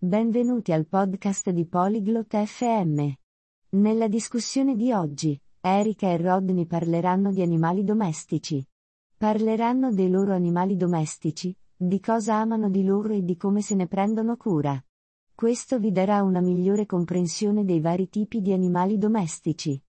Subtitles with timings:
[0.00, 3.10] Benvenuti al podcast di Polyglot FM.
[3.70, 8.64] Nella discussione di oggi, Erika e Rodney parleranno di animali domestici.
[9.16, 13.88] Parleranno dei loro animali domestici, di cosa amano di loro e di come se ne
[13.88, 14.80] prendono cura.
[15.34, 19.82] Questo vi darà una migliore comprensione dei vari tipi di animali domestici.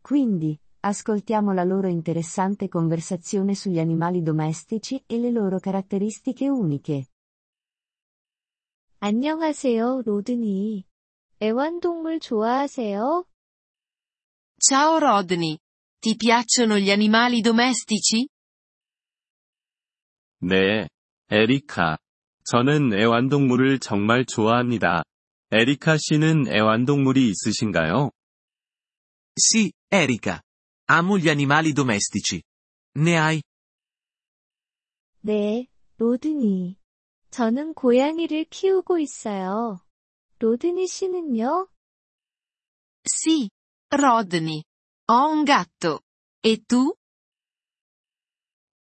[0.00, 7.08] Quindi, ascoltiamo la loro interessante conversazione sugli animali domestici e le loro caratteristiche uniche.
[8.98, 10.84] 안녕하세요, 로드니.
[11.42, 13.26] 애완동물 좋아하세요?
[14.58, 15.58] Ciao Rodney.
[16.00, 18.26] Ti piacciono gli animali domestici?
[20.40, 20.88] 네,
[21.30, 21.98] 에리카.
[22.44, 25.02] 저는 애완동물을 정말 좋아합니다.
[25.52, 28.10] 에리카 씨는 애완동물이 있으신가요?
[29.38, 30.40] Sì, Erika.
[30.88, 32.42] Amo gli animali domestici.
[32.96, 33.42] Ne hai?
[35.20, 35.66] 네,
[35.98, 36.76] 로드니.
[37.36, 39.78] 저는 고양이를 키우고 있어요.
[40.38, 41.68] 로드니 씨는요?
[43.04, 43.50] Sì,
[43.92, 44.62] Rodney.
[45.10, 46.00] Ho un gatto.
[46.42, 46.94] E tu?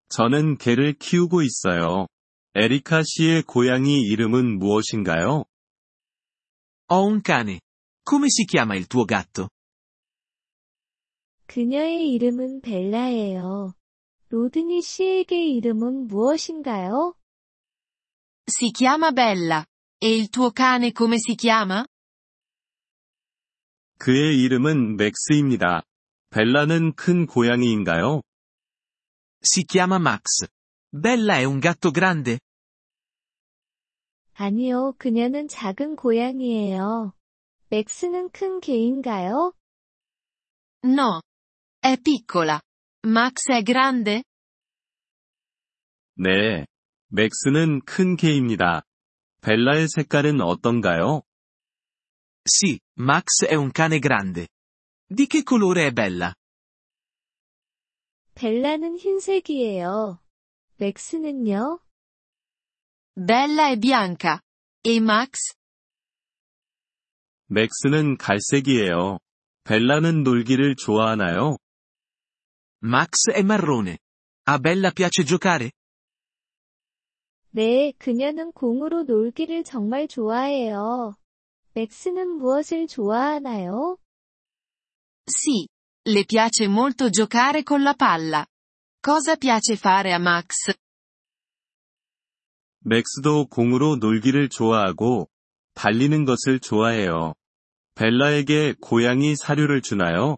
[0.07, 2.07] 저는 개를 키우고 있어요.
[2.55, 5.43] 에리카 씨의 고양이 이름은 무엇인가요?
[6.89, 7.59] Ho un cane.
[8.07, 9.49] Come si chiama il tuo gatto?
[11.47, 13.73] 그녀의 이름은 벨라예요.
[14.29, 17.15] 로드니 씨에게 이름은 무엇인가요?
[18.47, 19.65] Si chiama Bella.
[19.97, 21.85] E il tuo cane come si chiama?
[23.97, 25.81] 그의 이름은 맥스입니다.
[26.29, 28.21] 벨라는 큰 고양이인가요?
[29.41, 30.47] Si chiama Max.
[30.91, 32.39] Bella è un gatto grande?
[34.33, 37.13] 아니요, 그녀는 작은 고양이예요.
[37.69, 39.53] 맥스는 큰 개인가요?
[40.83, 41.21] No.
[41.81, 42.61] È piccola.
[43.07, 44.23] Max è grande?
[46.17, 46.65] 네.
[47.15, 48.83] 맥스는 큰 개입니다.
[49.41, 51.21] 벨라의 색깔은 어떤가요?
[52.43, 54.49] Sì, Max è un cane grande.
[55.07, 56.33] Di che colore è Bella?
[58.33, 60.19] 벨라는 흰색이에요.
[60.75, 61.79] 맥스는요?
[63.15, 64.41] Bella è bianca.
[64.83, 65.55] E Max?
[67.47, 69.19] 맥스는 갈색이에요.
[69.63, 71.55] 벨라는 놀기를 좋아하나요?
[72.83, 73.99] Max è marrone.
[74.49, 75.71] A Bella piace giocare?
[77.55, 81.15] 네, 그녀는 공으로 놀기를 정말 좋아해요.
[81.73, 83.97] 맥스는 무엇을 좋아하나요?
[85.25, 85.65] Sì.
[86.05, 88.45] Le piace molto giocare con la palla.
[89.01, 90.73] Cosa piace fare a Max?
[92.79, 95.29] 맥스도 공으로 놀기를 좋아하고,
[95.75, 97.35] 달리는 것을 좋아해요.
[97.95, 100.35] 벨라에게 고양이 사료를 주나요?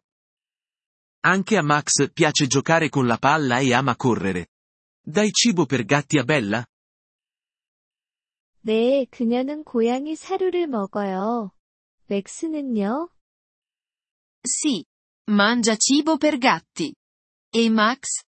[1.25, 4.45] Anche a Max piace giocare con la palla e ama correre.
[5.03, 6.63] Dai cibo per gatti a Bella?
[8.67, 11.51] 네, 그녀는 고양이 사료를 먹어요.
[12.07, 13.07] 맥스는요?
[14.43, 14.83] Sì.
[15.25, 16.93] Mangia cibo per gatti.
[17.55, 18.25] E Max?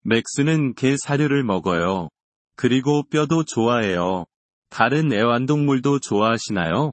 [0.00, 2.08] 맥스는 개 사료를 먹어요.
[2.56, 4.24] 그리고 뼈도 좋아해요.
[4.70, 6.92] 다른 애완동물도 좋아하시나요?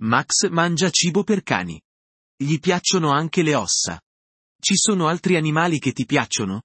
[0.00, 1.78] Max mangia cibo per cani.
[2.38, 4.00] Gli piacciono anche le ossa.
[4.62, 6.62] Ci sono altri animali che ti piacciono?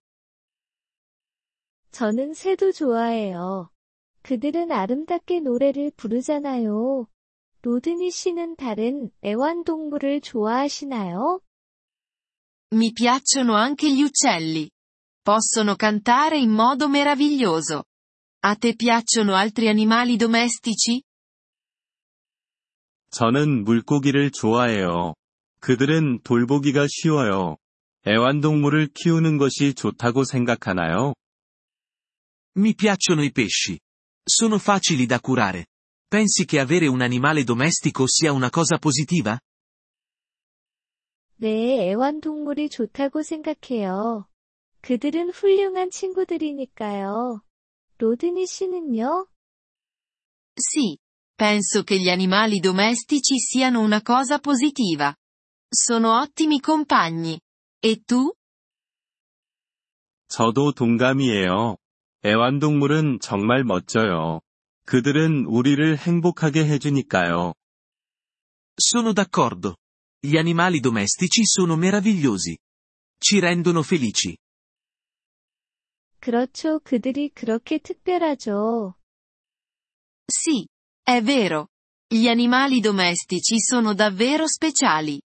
[1.98, 3.72] 저는 새도 좋아해요.
[4.22, 7.08] 그들은 아름답게 노래를 부르잖아요.
[7.64, 11.40] 로드니 씨는 다른 애완동물을 좋아하시나요?
[12.72, 14.70] Mi piacciono anche gli uccelli.
[15.24, 17.86] Possono cantare in modo meraviglioso.
[18.44, 21.02] A te piacciono altri animali domestici?
[23.10, 25.16] 저는 물고기를 좋아해요.
[25.62, 27.58] 그들은 돌보기가 쉬워요.
[28.06, 31.16] 애완동물을 키우는 것이 좋다고 생각하나요?
[32.59, 33.79] Mi piacciono i pesci.
[34.23, 35.69] Sono facili da curare.
[36.07, 39.39] Pensi che avere un animale domestico sia una cosa positiva?
[41.37, 44.29] 네, 애완동물이 좋다고 생각해요.
[44.83, 47.43] 그들은 훌륭한 친구들이니까요.
[47.99, 49.27] 로드니 씨는요?
[50.55, 50.97] Sì.
[51.35, 55.15] Penso che gli animali domestici siano una cosa positiva.
[55.69, 57.41] Sono ottimi compagni.
[57.81, 58.33] E tu?
[60.29, 61.77] 저도 동감이에요.
[62.28, 64.42] 애완동물은 정말 멋져요.
[64.86, 67.54] 그들은 우리를 행복하게 해주니까요.
[68.76, 69.78] Sono d'accordo.
[70.20, 72.58] Gli animali domestici sono meravigliosi.
[73.20, 74.36] Ci rendono felici.
[76.20, 76.80] 그렇죠.
[76.80, 78.96] 그들이 그렇게 특별하죠.
[80.28, 80.68] Sì.
[81.04, 81.70] È vero.
[82.10, 85.22] Gli animali domestici sono davvero speciali.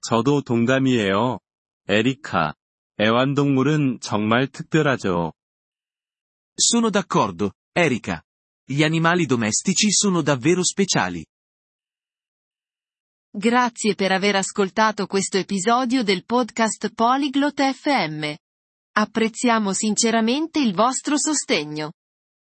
[0.00, 1.38] 저도 동감이에요.
[1.88, 2.54] 에리카.
[2.99, 5.33] 애완동물은 정말 특별하죠.
[6.57, 7.51] Sono d'accordo.
[7.73, 8.21] Erika.
[8.63, 11.25] Gli animali domestici sono davvero speciali.
[13.33, 18.33] Grazie per aver ascoltato questo episodio del podcast Polyglot FM.
[18.93, 21.93] Apprezziamo sinceramente il vostro sostegno.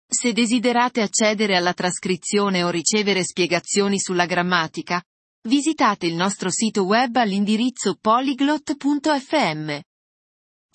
[0.07, 5.01] Se desiderate accedere alla trascrizione o ricevere spiegazioni sulla grammatica,
[5.49, 9.79] visitate il nostro sito web all'indirizzo polyglot.fm.